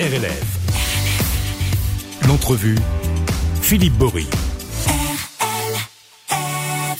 [0.00, 0.56] RLF.
[2.26, 2.78] L'entrevue,
[3.60, 4.26] Philippe Bory.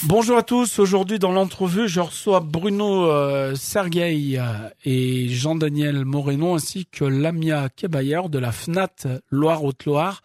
[0.02, 0.78] Bonjour à tous.
[0.78, 4.42] Aujourd'hui, dans l'entrevue, je reçois Bruno euh, Sergueï euh,
[4.84, 10.20] et Jean-Daniel Moreno ainsi que Lamia Kebayer de la FNAT Loire-Haute-Loire.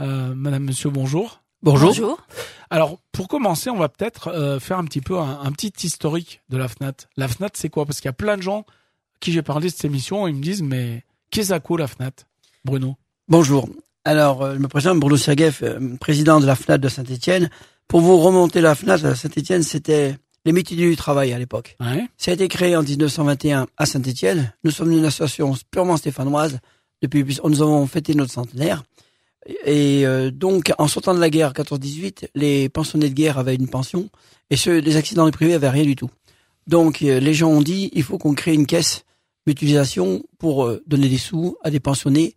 [0.00, 1.44] Euh, Madame, Monsieur, bonjour.
[1.62, 2.18] Bonjour.
[2.70, 6.42] Alors, pour commencer, on va peut-être euh, faire un petit peu un, un, petit historique
[6.48, 7.06] de la FNAT.
[7.16, 7.86] La FNAT, c'est quoi?
[7.86, 8.64] Parce qu'il y a plein de gens à
[9.20, 12.12] qui j'ai parlé de cette émission, ils me disent, mais qu'est-ce à quoi la FNAT
[12.64, 12.96] Bruno
[13.28, 13.68] Bonjour.
[14.04, 17.50] Alors, euh, je me présente Bruno Sergueï, euh, président de la FNAT de Saint-Etienne.
[17.88, 21.76] Pour vous remonter la FNAT à Saint-Etienne, c'était les métiers du travail à l'époque.
[21.80, 22.06] ouais.
[22.16, 24.52] Ça a été créé en 1921 à Saint-Etienne.
[24.64, 26.60] Nous sommes une association purement stéphanoise.
[27.02, 28.84] Depuis, nous avons fêté notre centenaire.
[29.64, 33.68] Et euh, donc, en sortant de la guerre 14-18, les pensionnés de guerre avaient une
[33.68, 34.08] pension
[34.50, 36.10] et ceux les accidents privés avaient rien du tout.
[36.66, 39.04] Donc, euh, les gens ont dit, il faut qu'on crée une caisse
[39.46, 42.34] mutualisation pour euh, donner des sous à des pensionnés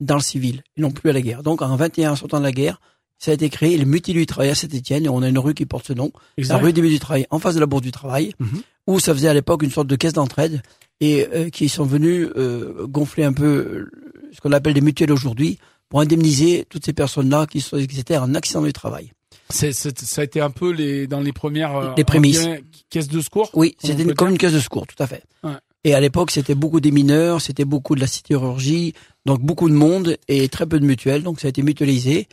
[0.00, 1.42] dans le civil et non plus à la guerre.
[1.42, 2.80] Donc, en 21, en sortant de la guerre,
[3.18, 5.54] ça a été créé le mutuelle du travail à Saint-Etienne et on a une rue
[5.54, 6.54] qui porte ce nom, Exact.
[6.54, 8.60] la rue des du travail, en face de la bourse du travail, Mhm.
[8.88, 10.60] où ça faisait à l'époque une sorte de caisse d'entraide
[11.00, 13.90] et euh, qui sont venus euh, gonfler un peu euh,
[14.34, 18.16] ce qu'on appelle des mutuelles aujourd'hui pour indemniser toutes ces personnes-là qui, sont, qui étaient
[18.18, 19.12] en accident du travail.
[19.48, 22.40] C'est, c'est- ça a été un peu les dans les premières euh, Les prémices.
[22.40, 23.50] guillemets, caisses de secours.
[23.54, 25.22] Oui, c'était comme une caisse de secours, tout à fait.
[25.42, 25.52] Ouais.
[25.86, 28.92] Et à l'époque, c'était beaucoup des mineurs, c'était beaucoup de la sidérurgie,
[29.24, 32.26] donc beaucoup de monde et très peu de mutuelles, donc ça a été mutualisé.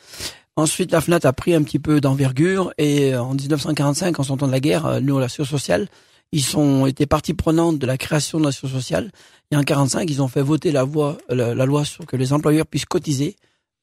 [0.56, 4.48] Ensuite, la FNAT a pris un petit peu d'envergure et euh, en 1945, en sortant
[4.48, 5.88] de la guerre, euh, nous, l'action sociale,
[6.32, 9.12] ils sont été partie prenante de la création de l'action sociale.
[9.52, 12.34] Et en 45, ils ont fait voter la, voie, la, la loi sur que les
[12.34, 13.36] employeurs puissent cotiser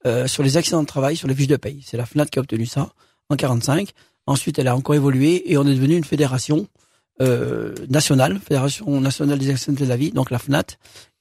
[0.05, 1.80] euh, sur les accidents de travail, sur les fiches de paye.
[1.86, 2.90] C'est la FNAT qui a obtenu ça
[3.28, 3.90] en 45.
[4.27, 6.66] Ensuite, elle a encore évolué et on est devenu une fédération
[7.20, 10.64] euh, nationale, Fédération nationale des accidents de la vie, donc la FNAT,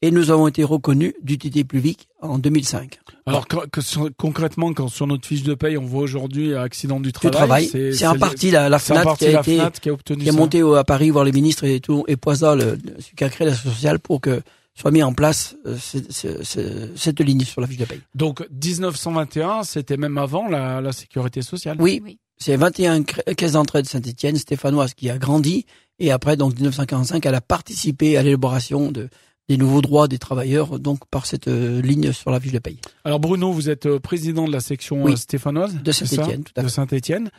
[0.01, 2.99] et nous avons été reconnus d'utilité publique en 2005.
[3.25, 6.99] Alors que, que sur- concrètement, quand sur notre fiche de paye, on voit aujourd'hui accident
[6.99, 9.71] du travail, travail, c'est en partie la, la FNAT partie qui a la été FNAT
[9.71, 12.55] qui a obtenu qui est au- à Paris voir les ministres et tout, et Poisat,
[12.55, 14.41] le, celui qui a créé la sociale, pour que
[14.75, 17.99] soit mis en place euh, ce- ce- ce- cette ligne sur la fiche de paye.
[18.15, 21.77] Donc 1921, c'était même avant la, la sécurité sociale.
[21.79, 22.17] Oui, Oui.
[22.37, 25.65] c'est 21 cré- caisses d'entrée de Saint-Etienne, stéphanoise, qui a grandi,
[25.99, 29.09] et après, donc 1945, elle a participé à l'élaboration de,
[29.49, 32.77] des nouveaux droits des travailleurs, donc par cette euh, ligne sur la fiche de paye.
[33.03, 35.13] Alors Bruno, vous êtes euh, président de la section Oui.
[35.13, 36.67] euh, stéphanoise De à de.
[36.67, 37.31] Saint-Étienne.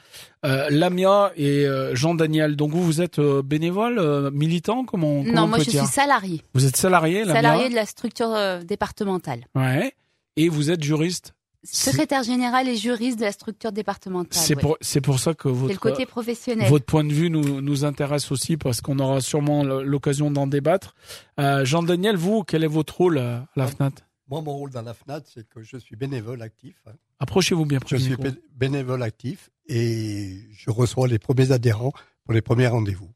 [0.45, 2.57] Euh, Lamia et euh, Jean-Daniel.
[2.57, 5.71] Donc vous, vous êtes euh, bénévole, euh, militant, comment, comment Non, on moi peut je
[5.71, 6.43] dire suis salarié.
[6.55, 9.47] Vous êtes salarié, Lamia Salarié de la structure euh, départementale.
[9.55, 9.93] Ouais.
[10.37, 11.35] Et vous êtes juriste.
[11.63, 14.41] Secrétaire général et juriste de la structure départementale.
[14.41, 14.61] C'est ouais.
[14.61, 16.69] pour c'est pour ça que votre le côté professionnel.
[16.71, 20.95] Votre point de vue nous, nous intéresse aussi parce qu'on aura sûrement l'occasion d'en débattre.
[21.39, 23.91] Euh, Jean-Daniel, vous, quel est votre rôle euh, à la FNAT
[24.29, 26.77] Moi, mon rôle dans la FNAT, c'est que je suis bénévole actif.
[26.87, 26.93] hein.
[27.19, 27.79] Approchez-vous bien.
[27.87, 28.25] Je suis micro.
[28.57, 31.93] bénévole actif et je reçois les premiers adhérents
[32.25, 33.11] pour les premiers rendez-vous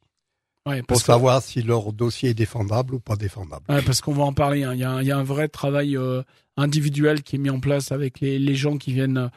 [0.66, 3.64] Ouais, pour que- savoir si leur dossier est défendable ou pas défendable.
[3.68, 4.64] Ouais, parce qu'on va en parler.
[4.64, 4.72] hein.
[4.74, 6.22] Il y, a un, il y a un vrai travail euh,
[6.56, 9.30] individuel qui est mis en place avec les, les gens qui viennent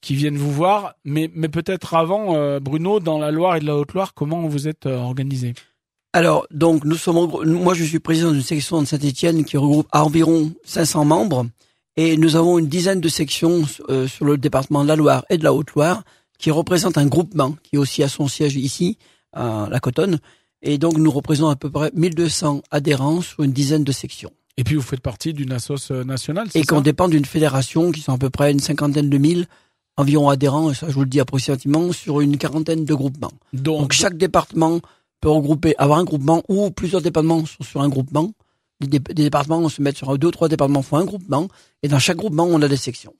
[0.00, 0.94] qui viennent vous voir.
[1.04, 4.66] Mais, mais peut-être avant, euh, Bruno, dans la Loire et de la Haute-Loire, comment vous
[4.66, 5.54] êtes euh, organisé?
[6.12, 9.86] Alors, donc, nous sommes, en moi, je suis président d'une section de Saint-Etienne qui regroupe
[9.92, 11.46] environ 500 membres.
[11.96, 15.38] Et nous avons une dizaine de sections euh, sur le département de la Loire et
[15.38, 16.02] de la Haute-Loire
[16.38, 18.98] qui représentent un groupement qui est aussi à son siège ici,
[19.32, 20.18] à la Cotonne.
[20.62, 24.30] Et donc, nous représentons à peu près 1200 adhérents sur une dizaine de sections.
[24.56, 27.90] Et puis vous faites partie d'une assoce euh, nationale, c'est Et qu'on dépend d'une fédération
[27.90, 29.46] qui sont à peu près une cinquantaine de mille
[29.96, 33.32] environ adhérents, et ça je vous le dis approximativement, sur une quarantaine de groupements.
[33.52, 34.80] Donc, Donc chaque département
[35.20, 38.32] peut regrouper, avoir un groupement ou plusieurs départements sont sur un groupement.
[38.80, 41.48] Des, dé- des départements se mettent sur deux, trois départements font un groupement.
[41.82, 43.14] Et dans chaque groupement, on a des sections.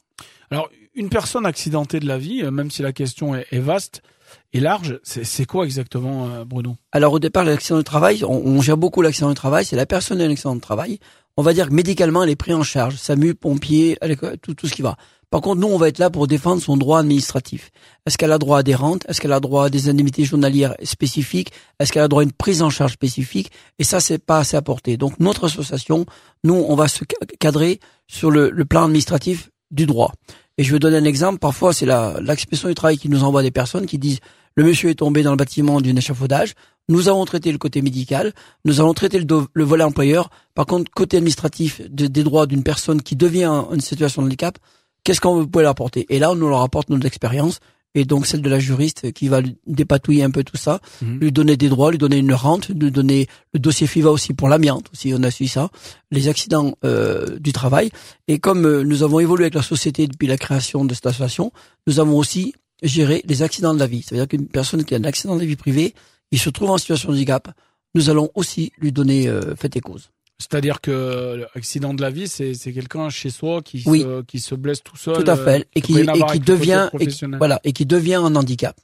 [0.51, 4.03] alors une personne accidentée de la vie, euh, même si la question est, est vaste
[4.53, 6.77] et large, c'est quoi exactement, euh, Bruno?
[6.93, 9.87] Alors au départ, l'accident du travail, on, on gère beaucoup l'accident du travail, c'est la
[9.87, 10.99] personne qui a un accident de travail.
[11.37, 12.97] On va dire que médicalement, elle est prise en charge.
[12.97, 13.99] SAMU, pompier,
[14.43, 14.97] tout, tout ce qui va.
[15.31, 17.71] Par contre, nous, on va être là pour défendre son droit administratif.
[18.05, 19.07] Est-ce qu'elle a droit à des rentes?
[19.09, 21.51] Est-ce qu'elle a droit à des indemnités journalières spécifiques?
[21.81, 23.51] Est-ce qu'elle a droit à une prise en charge spécifique?
[23.79, 24.99] Et ça, c'est pas assez apporté.
[24.99, 26.05] Donc, notre association,
[26.45, 30.13] nous, on va se ca- cadrer sur le, le plan administratif du droit.
[30.59, 31.39] Et je vais donner un exemple.
[31.39, 31.87] Parfois, c'est
[32.21, 34.21] l'expression du travail qui nous envoie des personnes qui disent
[34.57, 36.55] le monsieur est tombé dans le bâtiment d'un échafaudage.
[36.89, 38.33] Nous avons traité le côté médical,
[38.65, 40.31] nous allons traiter le, do- le volet employeur.
[40.55, 44.27] Par contre, côté administratif de- des droits d'une personne qui devient en une situation de
[44.27, 44.59] handicap,
[45.05, 46.07] qu'est-ce qu'on peut leur apporter?
[46.11, 47.61] Et là, on nous leur apporte notre expérience
[47.95, 51.19] et donc celle de la juriste qui va lui dépatouiller un peu tout ça, Mhm.
[51.21, 54.49] lui donner des droits, lui donner une rente, lui donner le dossier FIVA aussi pour
[54.49, 55.69] l'amiante aussi, on a suivi ça,
[56.11, 57.91] les accidents euh, du travail.
[58.29, 61.53] Et comme euh, nous avons évolué avec la société depuis la création de cette association,
[61.87, 64.03] nous avons aussi géré les accidents de la vie.
[64.03, 65.95] C'est-à-dire qu'une personne qui a un accident de la vie privée,
[66.31, 67.49] il se trouve en situation de handicap,
[67.95, 70.11] nous allons aussi lui donner euh, fait et cause.
[70.39, 74.01] C'est-à-dire que l'accident de la vie, c'est c'est quelqu'un chez soi qui Oui.
[74.01, 75.23] se qui se blesse tout seul.
[75.23, 75.69] Tout à euh, fait.
[75.77, 78.77] Et qui, rien et qui devient, et qui- voilà, et qui devient un handicap.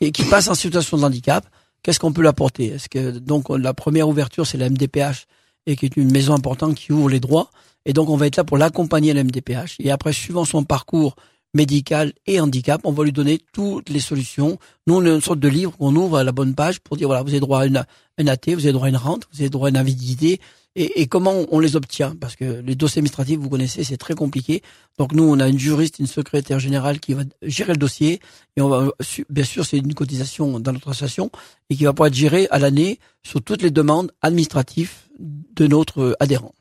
[0.00, 1.44] Et qui passe en situation de handicap.
[1.82, 2.66] Qu'est-ce qu'on peut l'apporter?
[2.66, 5.26] Est-ce que, donc, la première ouverture, c'est la MDPH,
[5.66, 7.50] et qui est une maison importante qui ouvre les droits.
[7.86, 9.76] Et donc, on va être là pour l'accompagner à la MDPH.
[9.80, 11.16] Et après, suivant son parcours
[11.54, 14.58] médical et handicap, on va lui donner toutes les solutions.
[14.86, 17.08] Nous, on a une sorte de livre qu'on ouvre à la bonne page pour dire,
[17.08, 17.84] voilà, vous avez droit à une,
[18.18, 20.40] un AT, vous avez droit à une rente, vous avez droit à une invalidité,
[20.76, 22.14] et, et comment on les obtient?
[22.14, 24.62] Parce que les dossiers administratifs, vous connaissez, c'est très compliqué.
[24.98, 28.20] Donc nous, on a une juriste, une secrétaire générale qui va gérer le dossier,
[28.56, 28.88] et on va,
[29.28, 31.32] bien sûr, c'est une cotisation dans notre association,
[31.70, 36.16] et qui va pouvoir être gérée à l'année sur toutes les demandes administratives de notre
[36.20, 36.54] adhérent.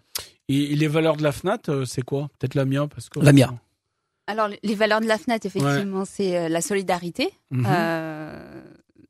[0.47, 2.29] Et, et les valeurs de la FNAT, euh, c'est quoi?
[2.39, 3.59] Peut-être la mienne parce que La mienne.
[4.29, 7.29] Alors, les valeurs de la FNAT, effectivement, c'est euh, la solidarité.
[7.51, 7.65] Mhm.
[7.67, 8.61] Euh,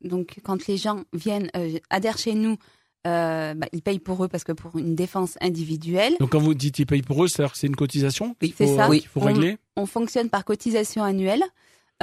[0.02, 2.56] donc, quand les gens viennent, euh, adhèrent chez nous,
[3.06, 6.54] euh, bah, ils payent pour eux parce que pour une défense individuelle, Donc quand vous
[6.54, 8.88] dites ils payent pour eux, c'est-à-dire que c'est une cotisation qu'il c'est faut, ça.
[8.90, 11.42] qu'il faut On- régler on fonctionne par cotisation annuelle.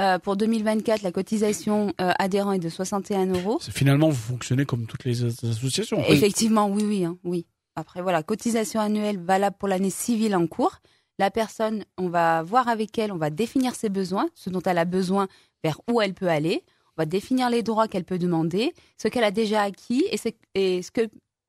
[0.00, 3.58] Euh, pour 2024, la cotisation euh, adhérent est de 61 euros.
[3.60, 6.02] C'est- Finalement, vous fonctionnez comme toutes les as- associations.
[6.08, 7.46] Effectivement, oui, oui, hein, oui.
[7.74, 10.78] Après, voilà, cotisation annuelle valable pour l'année civile en cours.
[11.18, 14.78] La personne, on va voir avec elle, on va définir ses besoins, ce dont elle
[14.78, 15.26] a besoin,
[15.64, 16.62] vers où elle peut aller.
[16.96, 20.28] On va définir les droits qu'elle peut demander, ce qu'elle a déjà acquis et ce,
[20.54, 21.02] et ce que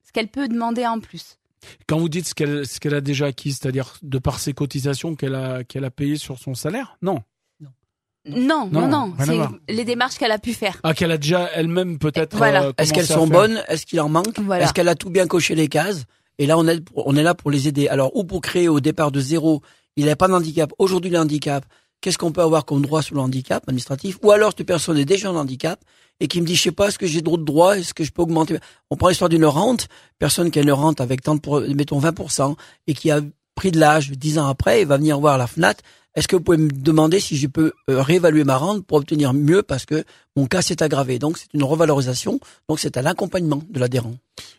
[0.06, 1.38] ce qu'elle peut demander en plus.
[1.88, 5.16] Quand vous dites ce qu'elle ce qu'elle a déjà acquis, c'est-à-dire de par ses cotisations
[5.16, 6.98] qu'elle a qu'elle a payées sur son salaire?
[7.04, 7.20] Non.
[8.26, 10.80] Non, Non, non, c'est les démarches qu'elle a pu faire.
[10.84, 12.36] Ah, qu'elle a déjà elle-même peut-être.
[12.38, 12.66] Voilà.
[12.66, 13.64] euh, Est-ce qu'elles sont bonnes?
[13.70, 14.38] Est-ce qu'il en manque?
[14.40, 14.66] Voilà.
[14.66, 16.04] Est-ce qu'elle a tout bien coché les cases?
[16.40, 17.88] Et là, on est, on est là pour les aider.
[17.90, 19.62] Alors, ou pour créer au départ de zéro,
[19.98, 20.72] il n'a pas de handicap.
[20.80, 21.66] Aujourd'hui, le handicap,
[22.02, 24.18] qu'est-ce qu'on peut avoir comme droit sur le handicap administratif?
[24.24, 25.80] Ou alors, cette personne est déjà en handicap
[26.22, 27.78] et qui me dit, je sais pas, est-ce que j'ai d'autres droits?
[27.78, 28.58] Est-ce que je peux augmenter?
[28.90, 29.90] On prend l'histoire d'une rente.
[30.18, 32.56] Personne qui a une rente avec tant de, mettons 20%,
[32.88, 33.22] et qui a
[33.56, 35.76] pris de l'âge 10 ans après, et va venir voir la FNAT.
[36.20, 39.34] Est-ce que vous pouvez me demander si je peux euh, réévaluer ma rente pour obtenir
[39.34, 40.04] mieux parce que
[40.36, 42.42] mon cas s'est aggravé Donc, c'est une revalorisation.
[42.68, 44.16] Donc, c'est à l'accompagnement de l'adhérent.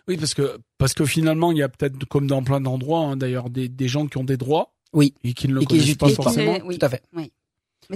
[0.09, 3.17] Oui, parce que parce que finalement, il y a peut-être comme dans plein d'endroits, hein,
[3.19, 4.73] d'ailleurs, des, des gens qui ont des droits.
[4.95, 5.12] Oui.
[5.23, 6.23] Et qui ne le Et qui connaissent pas utilisent pas.
[6.23, 6.59] forcément.
[6.65, 6.79] Oui.
[6.79, 7.03] Tout à fait.
[7.12, 7.31] Mais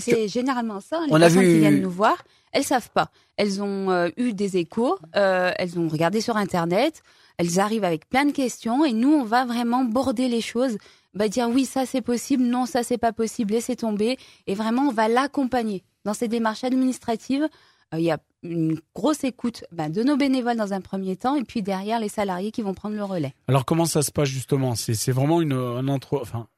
[0.01, 1.01] c'est généralement ça.
[1.07, 2.23] Les On a personnes vu- qui viennent nous voir,
[2.53, 3.11] elles savent pas.
[3.39, 7.03] Elles ont euh, eu des échos, euh, elles ont regardé sur Internet,
[7.39, 10.77] elles arrivent avec plein de questions et nous, on va vraiment border les choses,
[11.15, 14.19] bah, dire oui, ça c'est possible, non, ça c'est pas possible, laissez tomber.
[14.47, 17.49] Et vraiment, on va l'accompagner dans ces démarches administratives.
[17.93, 21.35] Euh, Il y a une grosse écoute bah, de nos bénévoles dans un premier temps
[21.35, 23.35] et puis derrière les salariés qui vont prendre le relais.
[23.49, 24.75] Alors comment ça se passe justement?
[24.75, 26.49] C'est c'est vraiment une un entre enfin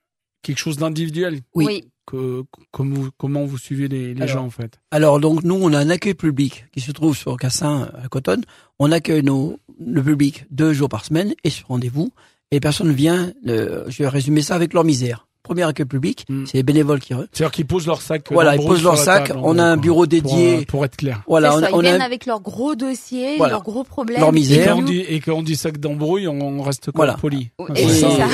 [0.42, 1.42] quelque chose d'individuel?
[1.54, 1.88] Oui.
[2.06, 5.56] Que, comme vous- comment vous suivez les, les Alors, gens en fait Alors donc nous
[5.56, 8.42] on a un accueil public qui se trouve sur Cassin à Cotonne.
[8.78, 12.12] On accueille nos, le public deux jours par semaine et sur rendez-vous.
[12.52, 13.32] Et personne vient.
[13.48, 15.26] euh, je vais résumer ça avec leur misère.
[15.46, 16.44] Premier accueil public, Mm.
[16.46, 17.14] c'est les bénévoles qui.
[17.14, 18.26] re- C'est-à-dire qu'ils posent leur sac.
[18.32, 19.28] Voilà, ils posent leur sac.
[19.28, 20.58] table, on a un bureau dédié.
[20.58, 21.22] euh, Pour, être clair.
[21.28, 23.52] Voilà, on, ça, on ils a viennent avec leurs gros dossiers, Voilà.
[23.52, 24.18] leurs gros problèmes.
[24.20, 24.72] Leur Et misère.
[24.72, 27.14] quand, on nous- dit, et quand on dit sac d'embrouille, on, on reste Voilà.
[27.14, 27.50] poli.
[27.76, 28.26] Et c'est Et- ça.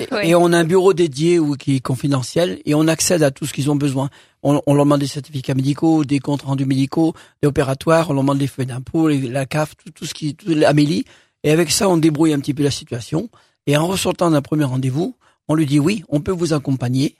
[0.00, 0.28] Et- Ouais.
[0.28, 3.46] Et on a un bureau dédié ou qui est confidentiel et on accède à tout
[3.46, 4.08] ce qu'ils ont besoin.
[4.42, 8.22] On, on leur demande des certificats médicaux, des comptes rendus médicaux, des opératoires, on leur
[8.22, 11.04] demande les feuilles d'impôt, la CAF, tout, tout ce qui, tout, l'Amélie.
[11.44, 13.28] Et avec ça, on débrouille un petit peu la situation.
[13.66, 15.16] Et en ressortant d'un premier rendez-vous,
[15.48, 17.16] on lui dit oui, on peut vous accompagner,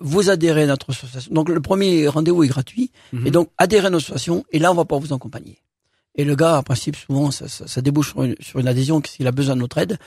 [0.00, 1.32] vous adhérez à notre association.
[1.32, 2.90] Donc le premier rendez-vous est gratuit.
[3.12, 3.26] Mhm.
[3.26, 5.58] Et donc adhérez à notre association et là, on va pouvoir vous accompagner.
[6.14, 9.00] Et le gars, en principe, souvent, ça, ça, ça débouche sur une, sur une adhésion
[9.02, 9.98] s'il a besoin de notre aide.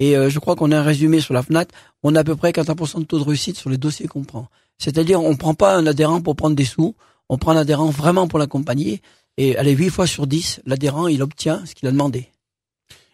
[0.00, 1.66] Et euh, je crois qu'on a un résumé sur la FNAT.
[2.02, 4.48] On a à peu près 80% de taux de réussite sur les dossiers qu'on prend.
[4.78, 6.96] C'est-à-dire, on prend pas un adhérent pour prendre des sous.
[7.28, 9.02] On prend un adhérent vraiment pour l'accompagner.
[9.36, 12.31] Et allez, 8 fois sur 10, l'adhérent, il obtient ce qu'il a demandé.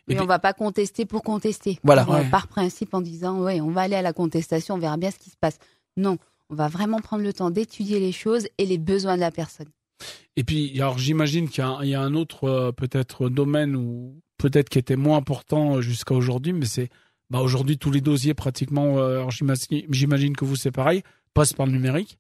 [0.09, 1.79] Et Et puis- on va pas contester pour contester.
[1.85, 2.05] Voilà.
[2.05, 2.31] Par, euh, Ouais.
[2.31, 5.19] par principe en disant ouais, on va aller à la contestation, on verra bien ce
[5.19, 5.59] qui se passe.
[5.97, 6.17] Non,
[6.51, 9.69] on va vraiment prendre le temps d'étudier les choses et les besoins de la personne.
[10.37, 13.29] Et puis, alors j'imagine qu'il y, a un- il y a un autre euh, peut-être
[13.29, 16.89] domaine ou peut-être qui était moins important euh, jusqu'à aujourd'hui, mais c'est
[17.31, 18.99] bah, aujourd'hui tous les dossiers pratiquement.
[18.99, 19.25] euh,
[19.91, 21.03] j'imagine que vous c'est pareil,
[21.35, 22.19] passent par le numérique.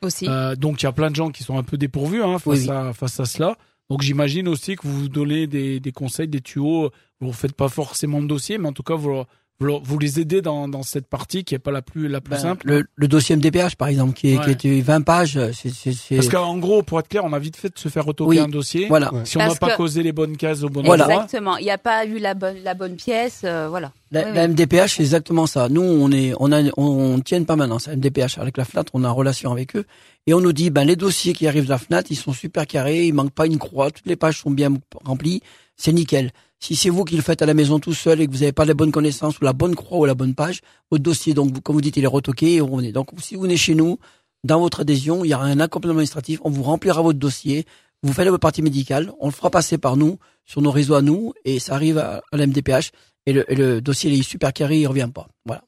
[0.00, 0.26] Aussi.
[0.26, 2.60] Euh, donc il y a plein de gens qui sont un peu dépourvus hein, face,
[2.60, 2.70] Oui, oui.
[2.70, 3.56] À, face à cela.
[3.90, 6.90] Donc j'imagine aussi que vous vous donnez des, des conseils, des tuyaux.
[7.20, 9.24] Vous ne faites pas forcément de dossier, mais en tout cas vous,
[9.60, 12.30] vous, vous les aidez dans, dans cette partie qui est pas la plus la plus
[12.32, 12.66] Ben, simple.
[12.66, 14.44] le, le dossier MDPH, par exemple, qui, est, Ouais.
[14.44, 17.38] qui était 20 pages, c'est, c'est, c'est- Parce qu'en gros, pour être clair, on a
[17.38, 18.38] vite fait de se faire retoquer Oui.
[18.38, 18.86] un dossier.
[18.88, 19.12] voilà.
[19.12, 19.20] Ouais.
[19.24, 21.04] Si on n'a pas que- causé les bonnes cases au bon Voilà.
[21.04, 21.24] endroit.
[21.24, 21.56] Exactement.
[21.58, 23.92] Il n'y a pas eu la bonne, la bonne pièce, euh, voilà.
[24.12, 24.48] La, Oui, la oui.
[24.48, 25.68] MDPH, c'est exactement ça.
[25.68, 28.84] Nous, on est, on a, on, on tient une permanence à MDPH avec la FNAT,
[28.94, 29.84] on a en relation avec eux,
[30.26, 32.66] et on nous dit, ben les dossiers qui arrivent de la FNAT, ils sont super
[32.66, 34.72] carrés, il manque pas une croix, toutes les pages sont bien
[35.04, 35.42] remplies,
[35.76, 36.32] c'est nickel.
[36.62, 38.52] Si c'est vous qui le faites à la maison tout seul et que vous n'avez
[38.52, 41.52] pas les bonnes connaissances ou la bonne croix ou la bonne page, votre dossier, donc
[41.54, 42.92] vous- comme vous dites, il est retoqué et vous revenez.
[42.92, 43.98] Donc si vous venez chez nous,
[44.44, 47.64] dans votre adhésion, il y aura un accompagnement administratif, on vous remplira votre dossier,
[48.02, 51.02] vous faites votre partie médicale, on le fera passer par nous, sur nos réseaux à
[51.02, 52.90] nous, et ça arrive à, à la MDPH,
[53.26, 55.28] et le, et le dossier il est super carré, il revient pas.
[55.46, 55.62] Voilà.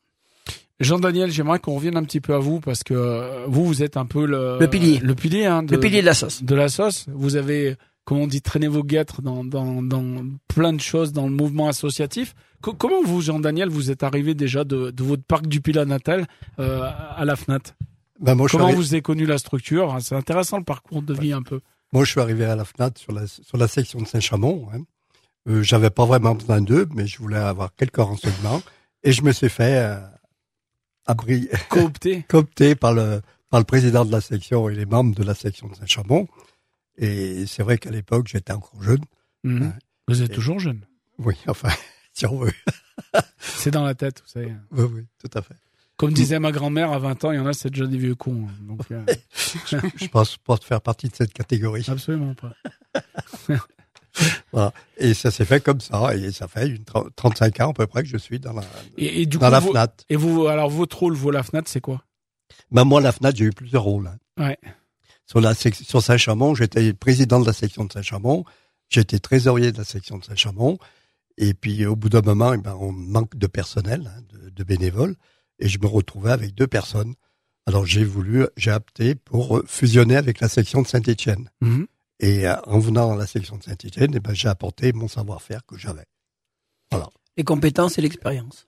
[0.81, 3.97] Jean-Daniel, j'aimerais qu'on revienne un petit peu à vous parce que euh, vous, vous êtes
[3.97, 4.99] un peu le, Le pilier.
[4.99, 6.43] le pilier, hein, de, Le pilier de la sauce.
[6.43, 7.07] de la sauce.
[7.09, 11.27] Vous avez, comme on dit, traîné vos guêtres dans, dans, dans plein de choses dans
[11.27, 12.35] le mouvement associatif.
[12.61, 16.27] Co- comment vous, Jean-Daniel, vous êtes arrivé déjà de, de votre parc du Pilat natal
[16.59, 16.83] euh,
[17.17, 17.61] à la FNAT
[18.21, 19.97] Ben, moi, Comment vous avez connu la structure?
[20.01, 21.61] C'est intéressant le parcours de vie un peu.
[21.93, 24.69] moi, je suis arrivé à la FNAT sur la, sur la section de Saint-Chamond.
[24.75, 24.81] Hein.
[25.49, 28.63] Euh, J'avais pas vraiment besoin d'eux, mais je voulais avoir quelques renseignements.
[29.05, 30.01] Et je me suis fait euh,
[31.07, 32.23] abri- Coopté.
[32.29, 35.69] coopté par le, par le président de la section et les membres de la section
[35.69, 36.27] de Saint-Chamond.
[36.99, 39.01] Et c'est vrai qu'à l'époque, j'étais encore jeune.
[39.45, 39.73] Mhm.
[40.09, 40.81] Vous êtes Et- toujours jeune.
[41.19, 41.69] Oui, enfin,
[42.13, 42.53] si on veut.
[43.39, 44.53] C'est dans la tête, vous savez.
[44.73, 45.55] Oui, oui, tout à fait.
[45.97, 48.15] Comme disait ma grand-mère, à 20 ans, il y en a, c'est déjà des vieux
[48.15, 48.47] cons.
[48.49, 48.53] hein.
[48.63, 49.05] Donc, euh,
[49.97, 51.85] Je pense pas faire partie de cette catégorie.
[51.89, 52.53] absolument pas.
[54.53, 54.75] Voilà.
[54.99, 56.15] Et ça s'est fait comme ça.
[56.15, 58.63] Et ça fait une tra- 35 ans à peu près que je suis dans la,
[58.99, 59.95] Et, et du dans coup, la vous- FNAT.
[60.11, 62.05] et vous, alors votre rôle, vous, la FNAT, c'est quoi?
[62.71, 64.09] Ben, moi, la FNAT, j'ai eu plusieurs rôles.
[64.09, 64.19] hein.
[64.45, 64.59] Ouais.
[65.33, 68.45] Sur, la sec- sur Saint-Chamond, j'étais président de la section de Saint-Chamond.
[68.91, 70.77] J'étais trésorier de la section de Saint-Chamond.
[71.39, 74.65] Et puis, au bout d'un moment, eh ben, on manque de personnel, hein, de, de
[74.65, 75.17] bénévoles.
[75.59, 77.15] Et je me retrouvais avec deux personnes.
[77.65, 81.49] Alors, j'ai voulu, j'ai opté pour fusionner avec la section de Saint-Étienne.
[81.63, 81.87] Mhm.
[82.21, 85.65] Et euh, en venant dans la section de Saint-Étienne, eh ben, j'ai apporté mon savoir-faire
[85.65, 86.05] que j'avais.
[87.37, 88.67] Les compétences et l'expérience.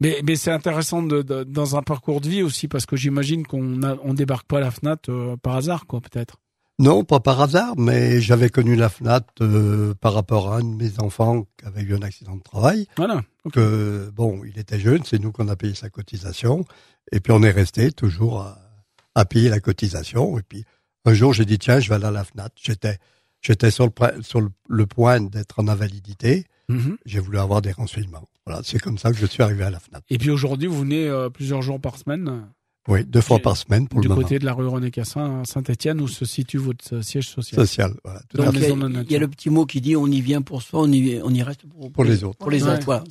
[0.00, 3.46] Mais, mais c'est intéressant de, de- dans un parcours de vie aussi, parce que j'imagine
[3.46, 6.36] qu'on a- on débarque pas à la FNAT euh, par hasard, quoi, peut-être.
[6.78, 10.74] Non, pas par hasard, mais j'avais connu la FNAT euh, par rapport à un de
[10.74, 12.86] mes enfants qui avait eu un accident de travail.
[12.96, 13.22] Voilà.
[13.52, 16.64] que bon, il était jeune, c'est nous qu'on a payé sa cotisation,
[17.12, 18.58] et puis on est resté toujours à,
[19.14, 20.38] à payer la cotisation.
[20.38, 20.64] Et puis
[21.04, 22.48] un jour, j'ai dit tiens, je vais aller à la Fnat.
[22.56, 22.98] J'étais
[23.40, 26.46] j'étais sur le point- sur le, le point d'être en invalidité.
[26.68, 26.96] Mhm.
[27.04, 28.28] J'ai voulu avoir des renseignements.
[28.46, 30.00] Voilà, c'est comme ça que je suis arrivé à la Fnat.
[30.10, 32.48] Et puis aujourd'hui, vous venez euh, plusieurs jours par semaine
[32.88, 34.22] Oui, deux fois Du- par semaine pour du le moment.
[34.26, 37.60] côté de la rue René Cassin à Saint-Etienne, où se situe votre euh, siège social.
[37.66, 40.20] Social, voilà, tout Donc, il y, a, y le petit mot qui dit on y
[40.20, 42.38] vient pour soi, on y, on y reste pour, Pour les autres.
[42.38, 42.70] Pour les Ouais.
[42.74, 43.04] autres, voilà.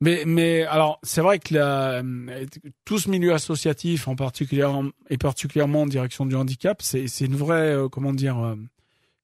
[0.00, 2.02] Mais, mais alors, c'est vrai que la,
[2.84, 4.68] tout ce milieu associatif, en particulier,
[5.08, 8.56] et particulièrement en direction du handicap, c'est c'est une vraie, euh, comment dire, euh,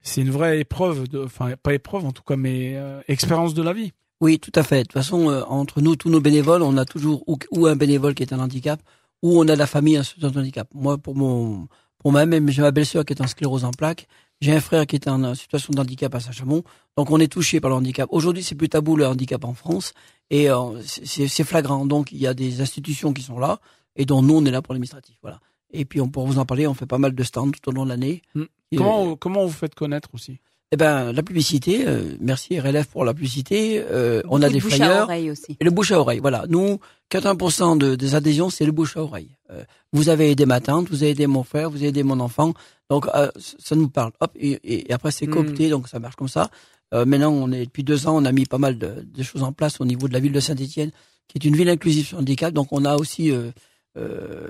[0.03, 3.63] c'est une vraie épreuve, de, enfin pas épreuve en tout cas, mais euh, expérience de
[3.63, 3.93] la vie.
[4.21, 4.79] Oui, tout à fait.
[4.79, 7.77] De toute façon, euh, entre nous, tous nos bénévoles, on a toujours ou, ou un
[7.77, 8.81] bénévole qui est un handicap,
[9.23, 10.69] ou on a la famille de handicap.
[10.75, 14.07] Moi, pour mon, pour moi-même, j'ai ma belle-sœur qui est en sclérose en plaques.
[14.41, 16.63] J'ai un frère qui est en situation de handicap à Saint-Chamond.
[16.97, 18.09] Donc, on est touché par le handicap.
[18.11, 19.93] Aujourd'hui, c'est plus tabou le handicap en France,
[20.31, 21.85] et euh, c'est flagrant.
[21.85, 23.61] Donc, il y a des institutions qui sont là,
[23.97, 25.17] et dont nous, on est là pour l'administratif.
[25.21, 25.41] Voilà.
[25.73, 27.73] Et puis, on pour vous en parler, on fait pas mal de stands tout au
[27.73, 28.23] long de l'année.
[28.35, 28.43] Mm.
[28.73, 30.39] Et, Comment, comment vous faites connaître aussi?
[30.73, 33.83] Eh ben, la publicité, euh, merci RLF pour la publicité.
[33.91, 35.03] Euh, on a de des bouche à flyers.
[35.03, 35.57] oreille aussi.
[35.59, 36.45] Et le bouche à oreille, voilà.
[36.49, 36.79] Nous,
[37.11, 39.37] 80% de, des adhésions, c'est le bouche à oreille.
[39.51, 42.21] Euh, vous avez aidé ma tante, vous avez aidé mon frère, vous avez aidé mon
[42.21, 42.55] enfant.
[42.89, 44.13] Donc, euh, ça nous parle.
[44.21, 45.31] Hop, et, et- et après, c'est Mm.
[45.35, 46.51] coopté, donc ça marche comme ça.
[46.95, 49.43] Euh, maintenant, on est depuis deux ans, on a mis pas mal de, de choses
[49.43, 50.93] en place au niveau de la ville de Saint-Étienne,
[51.27, 52.53] qui est une ville inclusive sur le handicap.
[52.55, 53.51] Donc, on a aussi euh, euh,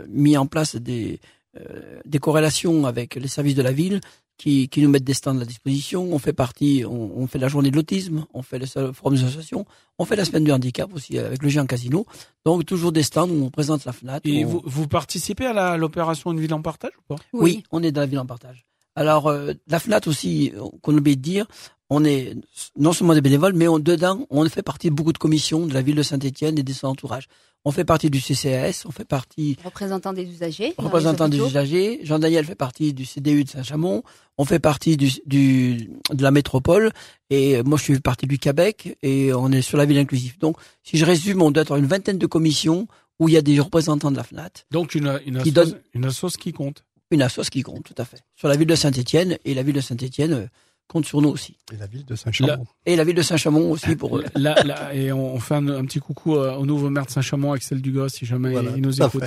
[0.08, 1.20] mis en place des,
[1.58, 4.00] euh, des corrélations avec les services de la ville
[4.36, 6.02] qui, qui nous mettent des stands à disposition.
[6.12, 9.22] On fait partie, on, on fait la journée de l'autisme, on fait le forum des
[9.24, 9.66] associations,
[9.98, 12.06] on fait la semaine du handicap aussi avec le géant casino.
[12.46, 14.20] Donc toujours des stands où on présente la FNAT.
[14.24, 17.20] Et on- vous, vous participez à l'opération Une ville en partage ou pas?
[17.32, 17.64] Oui.
[17.70, 18.64] on est dans la ville en partage.
[18.96, 21.46] Alors euh, la FNAT aussi, euh, qu'on oublie de dire,
[21.90, 22.34] on est
[22.78, 25.74] non seulement des bénévoles, mais on, dedans, on fait partie de beaucoup de commissions de
[25.74, 27.26] la ville de Saint-Étienne et de son entourage.
[27.66, 30.72] On fait partie du CCAS, on fait partie Représentant des usagers.
[30.78, 32.00] représentant des usagers.
[32.04, 34.02] Jean-Daniel fait partie du CDU de Saint-Chamond.
[34.38, 36.90] On fait partie du, du, de la métropole.
[37.28, 38.96] Et moi, je suis partie du Québec.
[39.02, 40.38] Et on est sur la ville inclusive.
[40.38, 42.86] Donc, si je résume, on doit avoir une vingtaine de commissions
[43.18, 44.48] où il y a des représentants de la FNAT.
[44.70, 46.84] Donc une, une, Qui assoce- donne- une assoce qui compte.
[47.10, 48.22] Une assoce qui compte, tout à fait.
[48.36, 49.36] Sur la ville de Saint-Étienne.
[49.44, 50.46] Et la ville de Saint-Étienne, euh,
[50.90, 51.56] compte sur nous aussi.
[51.72, 52.66] Et la ville de Saint-Chamond.
[52.84, 54.24] Et la ville de Saint-Chamond aussi pour eux.
[54.34, 57.52] Là, là, et on fait un, un petit coucou euh, au nouveau maire de Saint-Chamond,
[57.52, 59.22] Axel Dugos, si jamais Voilà, il nous écoute.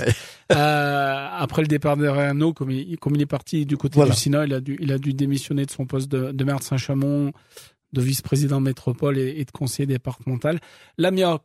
[0.52, 4.12] Euh, après le départ de Renault, comme il, comme il est parti du côté Voilà.
[4.12, 6.58] du Sénat, il a dû, il a dû démissionner de son poste de, de maire
[6.58, 7.32] de Saint-Chamond,
[7.92, 10.60] de vice-président métropole et, et de conseiller départemental.
[10.98, 11.40] Lamia,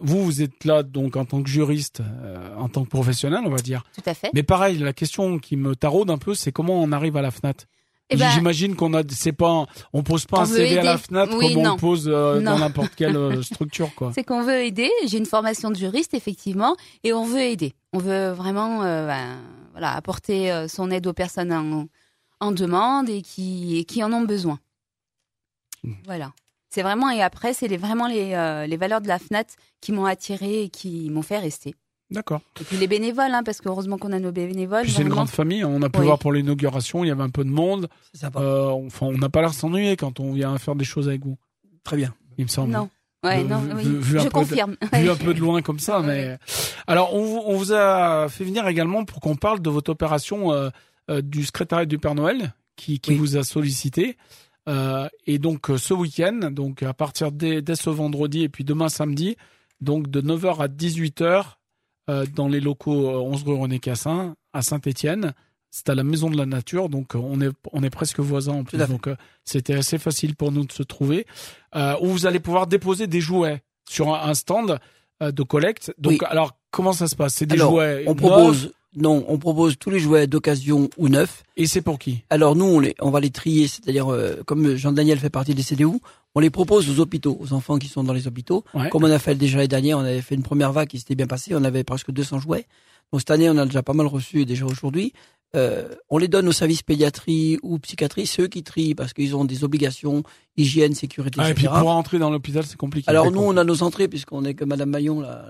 [0.00, 3.50] vous, vous êtes là donc en tant que juriste, euh, en tant que professionnel, on
[3.50, 3.82] va dire.
[3.94, 4.30] Tout à fait.
[4.34, 7.30] Mais pareil, la question qui me taraude un peu, c'est comment on arrive à la
[7.30, 7.66] FNAT.
[8.10, 10.98] Eh ben, J'imagine qu'on a, c'est pas, on pose pas On un CV à la.
[10.98, 11.76] FNAT Oui, comme on non.
[11.76, 14.12] pose euh, dans n'importe quelle euh, structure, quoi.
[14.14, 14.90] C'est qu'on veut aider.
[15.06, 16.74] J'ai une formation de juriste, effectivement,
[17.04, 17.74] et on veut aider.
[17.92, 19.38] On veut vraiment euh, ben,
[19.72, 21.86] voilà, apporter son aide aux personnes en,
[22.40, 24.58] en demande et qui, et qui en ont besoin.
[25.84, 25.92] Mmh.
[26.06, 26.32] Voilà.
[26.70, 29.44] C'est vraiment, et après, c'est les, vraiment les, les valeurs de la FNAT
[29.80, 31.74] qui m'ont attiré et qui m'ont fait rester.
[32.10, 32.40] D'accord.
[32.60, 34.82] Et puis les bénévoles, hein, parce qu'heureusement qu'on a nos bénévoles.
[34.82, 35.62] Puis c'est une grande famille.
[35.62, 35.68] hein.
[35.70, 36.06] On a pu Oui.
[36.06, 37.88] voir pour l'inauguration, il y avait un peu de monde.
[38.12, 38.40] C'est sympa.
[38.40, 41.24] Euh, enfin, on n'a pas l'air de s'ennuyer quand on vient faire des choses avec
[41.24, 41.36] vous.
[41.84, 42.14] Très bien.
[42.38, 42.72] Il me semble.
[42.72, 42.88] Non.
[43.24, 43.82] Ouais, non, vu- oui.
[43.82, 44.76] vu- vu un je de- confirme.
[44.94, 46.38] Vu un peu de loin comme ça, mais
[46.86, 50.52] alors on, vous- on vous a fait venir également pour qu'on parle de votre opération
[50.52, 50.70] euh,
[51.10, 53.16] euh, du secrétariat du Père Noël qui, qui Oui.
[53.16, 54.16] vous a sollicité.
[54.68, 58.88] Euh, et donc ce week-end, donc à partir dès, dès ce vendredi et puis demain
[58.88, 59.36] samedi,
[59.80, 61.57] donc de 9h à 18h
[62.08, 65.32] euh, dans les locaux euh, 11 rue René Cassin à Saint-Étienne.
[65.70, 68.54] C'est à la Maison de la Nature, donc euh, on est on est presque voisins
[68.54, 71.26] en plus, donc euh, c'était assez facile pour nous de se trouver.
[71.76, 74.78] Euh, où vous allez pouvoir déposer des jouets sur un, un stand
[75.22, 75.92] euh, de collecte.
[75.98, 76.18] Donc Oui.
[76.30, 77.34] alors comment ça se passe?
[77.34, 81.42] C'est des Alors, jouets On propose, non, on propose tous les jouets d'occasion ou neufs.
[81.58, 82.24] et c'est pour qui?
[82.30, 85.62] Alors nous, on, les, on va les trier, c'est-à-dire euh, comme Jean-Daniel fait partie des
[85.62, 85.98] CDU,
[86.34, 88.64] on les propose aux hôpitaux, aux enfants qui sont dans les hôpitaux.
[88.74, 88.88] Ouais.
[88.90, 91.14] Comme on a fait déjà l'année dernière, on avait fait une première vague qui s'était
[91.14, 92.66] bien passée, on avait presque 200 jouets.
[93.12, 95.12] Donc cette année, on a déjà pas mal reçu déjà aujourd'hui.
[95.56, 99.46] Euh, on les donne aux services pédiatrie ou psychiatrie, ceux qui trient parce qu'ils ont
[99.46, 100.22] des obligations,
[100.58, 101.80] hygiène, sécurité, Ah, Et puis etc.
[101.80, 103.08] pour entrer dans l'hôpital, c'est compliqué.
[103.08, 105.48] Alors nous, on a nos entrées puisqu'on est que Madame Maillon, la,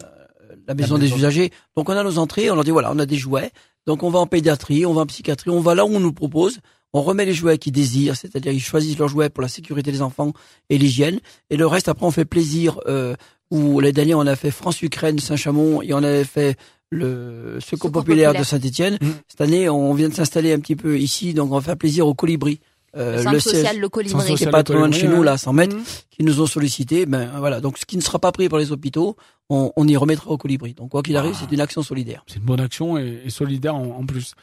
[0.69, 1.51] la maison des usagers.
[1.77, 3.51] Donc on a nos entrées, on leur dit voilà, on a des jouets.
[3.87, 6.13] Donc on va en pédiatrie, on va en psychiatrie, on va là où on nous
[6.13, 6.61] propose.
[6.99, 10.03] On remet les jouets qu'ils désirent, c'est-à-dire ils choisissent leurs jouets pour la sécurité des
[10.03, 10.33] enfants
[10.69, 11.21] et l'hygiène.
[11.49, 12.81] Et le reste, après, on fait plaisir.
[12.87, 13.15] Euh,
[13.51, 16.57] où l'année dernière, on a fait France-Ukraine, Saint-Chamond, et on avait fait
[16.91, 18.43] le Secours Secours populaire de.
[18.43, 18.99] Saint-Étienne.
[19.01, 19.07] Mm.
[19.29, 22.07] Cette année, on vient de s'installer un petit peu ici, donc on va faire plaisir
[22.07, 22.61] au Colibri.
[22.97, 24.25] Euh, Le social, le Centre colibri.
[24.25, 24.51] qui est social.
[24.51, 25.83] pas trop loin de chez nous, là, à 100 mètres Mhm.
[26.11, 27.61] qui nous ont sollicité, ben voilà.
[27.61, 29.17] Donc ce qui ne sera pas pris par les hôpitaux,
[29.51, 30.73] on, on y remettra au colibri.
[30.75, 31.41] Donc quoi qu'il arrive, Ah.
[31.47, 32.23] c'est une action solidaire.
[32.27, 34.35] C'est une bonne action et, et solidaire en, en plus.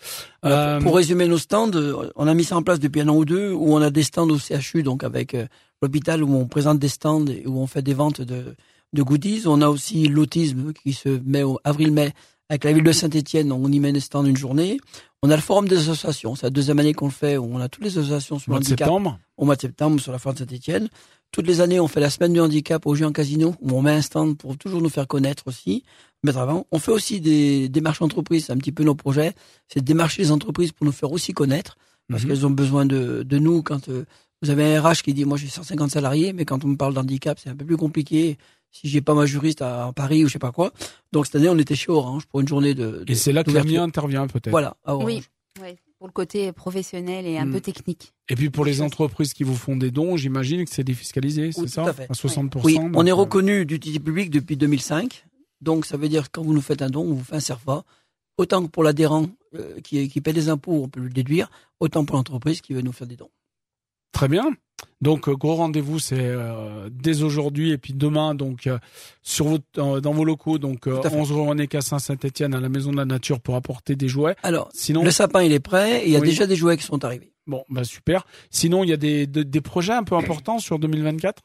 [0.46, 3.10] Euh, pour, pour résumer nos stands, euh, on a mis ça en place depuis un
[3.10, 5.48] an ou deux, où on a des stands au CHU, donc avec euh,
[5.82, 8.56] l'hôpital où on présente des stands et où on fait des ventes de,
[8.94, 9.44] de goodies.
[9.48, 12.14] On a aussi l'autisme qui se met au avril-mai
[12.50, 14.78] avec la ville de Saint-Étienne, on y met des stands une journée.
[15.24, 17.60] On a le forum des associations, c'est la deuxième année qu'on le fait, où on
[17.60, 19.20] a toutes les associations sur mois le de handicap septembre.
[19.38, 20.88] au mois de septembre sur la foire de Saint-Etienne.
[21.32, 23.92] Toutes les années, on fait la semaine du handicap au Géant Casino, où on met
[23.92, 25.84] un stand pour toujours nous faire connaître aussi,
[26.24, 26.68] mettre avant.
[26.72, 29.34] On fait aussi des démarches entreprises, c'est un petit peu nos projets,
[29.68, 31.78] c'est de démarcher les entreprises pour nous faire aussi connaître,
[32.10, 32.30] parce Mhm.
[32.30, 34.06] qu'elles ont besoin de, de nous quand euh,
[34.44, 36.94] vous avez un RH qui dit, moi j'ai 150 salariés, mais quand on me parle
[36.94, 38.38] d'handicap, c'est un peu plus compliqué
[38.76, 40.72] si j'ai pas ma juriste à, à Paris ou je sais pas quoi.
[41.12, 43.04] Donc cette année, on était chez Orange pour une journée de...
[43.06, 43.52] de- Et c'est là que.
[43.52, 44.50] Lamia intervient peut-être.
[44.50, 45.06] Voilà, à Orange.
[45.62, 45.76] Oui.
[45.98, 47.52] Pour le côté professionnel et un Mm.
[47.54, 48.14] peu technique.
[48.30, 51.62] Et puis pour les entreprises qui vous font des dons, j'imagine que c'est défiscalisé, c'est
[51.62, 52.08] Oui, ça tout à fait.
[52.12, 52.62] 60%.
[52.66, 55.26] Oui, donc, on est euh, reconnu d'utilité publique depuis 2005.
[55.62, 57.40] Donc, ça veut dire que quand vous nous faites un don, on vous fait un
[57.40, 57.86] CERFA.
[58.38, 61.50] Autant que pour l'adhérent euh, qui, qui paie des impôts, on peut le déduire.
[61.80, 63.30] Autant pour l'entreprise qui veut nous faire des dons.
[64.16, 64.52] Très bien.
[65.02, 68.80] Donc euh, gros rendez-vous c'est euh, dès aujourd'hui et puis demain donc euh,
[69.22, 71.16] sur votre, euh, dans vos locaux donc euh, Tout à fait.
[71.18, 74.36] 11 rue René Cassin Saint-Étienne à la Maison de la Nature pour apporter des jouets.
[74.42, 76.30] Alors, Sinon le sapin, il est prêt et il y a Oui.
[76.30, 77.32] déjà des jouets qui sont arrivés.
[77.46, 78.26] bon bah super.
[78.50, 81.44] Sinon il y a des, de- des projets un peu importants sur 2024.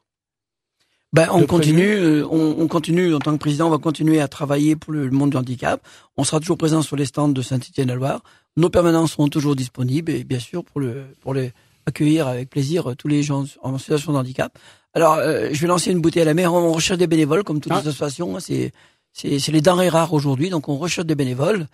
[1.12, 4.76] Ben, on continue, on, on continue en tant que président, on va continuer à travailler
[4.76, 5.85] pour le monde du handicap.
[6.16, 8.22] On sera toujours présent sur les stands de Saint-Étienne-la-Loire.
[8.56, 11.52] Nos permanences seront toujours disponibles et bien sûr pour le pour les
[11.90, 14.50] accueillir avec plaisir euh, tous les gens en situation de handicap.
[14.94, 16.53] Alors, euh, je vais lancer une bouteille à la mer.
[16.53, 17.81] On recherche des bénévoles comme toutes Ah.
[17.83, 18.37] les associations.
[18.37, 18.40] hein.
[18.40, 18.72] C'est
[19.12, 21.66] c'est les denrées rares aujourd'hui, donc on recherche des bénévoles.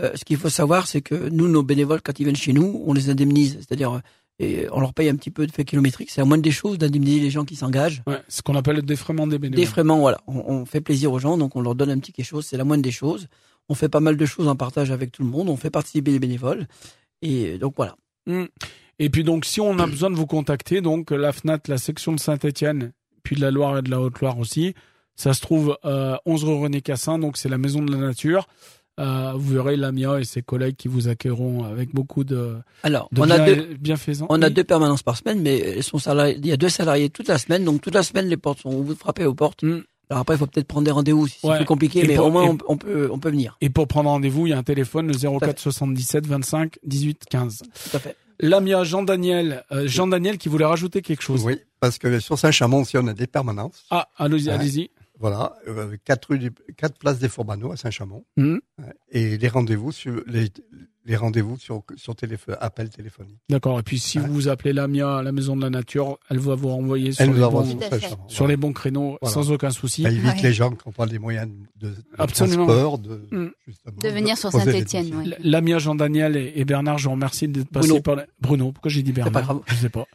[0.00, 2.82] Euh, ce qu'il faut savoir, c'est que nous, nos bénévoles, quand ils viennent chez nous,
[2.86, 4.00] on les indemnise, c'est-à-dire
[4.42, 6.10] et on leur paye un petit peu de fait kilométrique.
[6.10, 8.02] C'est la moindre des choses d'indemniser les gens qui s'engagent.
[8.06, 9.64] Ouais, ce qu'on appelle le défraiement des bénévoles.
[9.64, 10.18] Défraiement, voilà.
[10.26, 12.46] On, on fait plaisir aux gens, donc on leur donne un petit quelque chose.
[12.46, 13.28] C'est la moindre des choses.
[13.68, 15.48] On fait pas mal de choses en partage avec tout le monde.
[15.50, 16.66] On fait participer les bénévoles.
[17.22, 17.94] Et donc voilà.
[18.26, 18.44] Mm.
[19.00, 22.12] Et puis donc si on a besoin de vous contacter donc la FNAT la section
[22.12, 22.92] de Saint-Étienne
[23.24, 24.74] puis de la Loire et de la Haute-Loire aussi,
[25.16, 28.46] ça se trouve euh, 11 rue René Cassin donc c'est la Maison de la Nature.
[28.98, 33.20] Euh, vous verrez Lamia et ses collègues qui vous accueilleront avec beaucoup de, Alors, de
[33.22, 34.26] on a deux, bienfaisants.
[34.28, 34.52] on a Oui.
[34.52, 37.38] deux permanences par semaine, mais elles sont salariés, il y a deux salariés toute la
[37.38, 39.62] semaine, donc toute la semaine, les portes sont, vous frappez aux portes.
[39.62, 39.84] Mm.
[40.10, 41.52] Alors après, il faut peut-être prendre des rendez-vous si Ouais.
[41.52, 43.56] c'est plus compliqué, Et mais pour- au moins, et- on, on peut, on peut venir.
[43.62, 47.24] Et pour prendre rendez-vous, il y a un téléphone, le à 04 77 25 18
[47.30, 47.58] 15.
[47.90, 48.16] Tout à fait.
[48.42, 51.44] Lamia, Jean-Daniel, euh, Jean-Daniel qui voulait rajouter quelque chose.
[51.44, 53.84] Oui, parce que sur Saint-Chamond aussi, on a des permanences.
[53.90, 54.52] Ah, allez-y, Ouais.
[54.54, 54.90] allez-y.
[55.18, 58.24] Voilà, euh, quatre rue du, quatre places des Fourbano à Saint-Chamond.
[58.38, 58.58] Ouais.
[59.10, 60.48] Et les rendez-vous sur les,
[61.06, 63.38] les rendez-vous sur sur téléphone, appel téléphonique.
[63.48, 63.78] D'accord.
[63.80, 64.26] Et puis si Ouais.
[64.28, 67.32] vous appelez Lamia à la Maison de la Nature, elle va vous renvoyer sur, Elle
[67.32, 67.64] les bons,
[67.98, 69.32] sur sur les bons créneaux Voilà.
[69.34, 70.02] sans aucun souci.
[70.02, 70.42] Ça évite Ouais.
[70.42, 73.50] les gens qui n'ont pas les moyens de, de transport, de, Mm.
[73.66, 75.36] justement, De venir sur poser des Saint-Étienne, ouais.
[75.42, 78.02] Lamia, Jean-Daniel et, et Bernard, je vous remercie d'être passés Bruno.
[78.02, 78.72] par la- Bruno.
[78.72, 79.60] Pourquoi j'ai dit Bernard pas grave.
[79.66, 80.06] Je sais pas.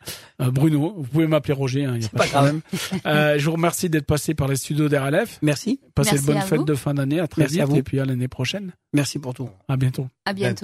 [0.41, 2.61] Euh, Bruno, vous pouvez m'appeler Roger, il n'y a pas, pas de problème.
[3.07, 5.39] Euh, je vous remercie d'être passé par les studios d'RLF.
[5.41, 5.79] Merci.
[5.95, 7.19] Passez de bonnes fêtes de fin d'année.
[7.19, 8.73] À très vite et puis à l'année prochaine.
[8.93, 9.49] Merci pour tout.
[9.67, 10.07] À bientôt.
[10.25, 10.63] À bientôt.